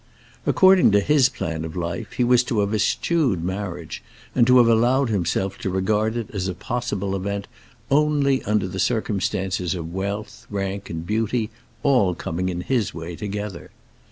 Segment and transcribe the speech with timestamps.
[0.47, 4.01] According to his plan of life he was to have eschewed marriage,
[4.33, 7.47] and to have allowed himself to regard it as a possible event
[7.91, 11.51] only under the circumstances of wealth, rank, and beauty
[11.83, 13.69] all coming in his way together.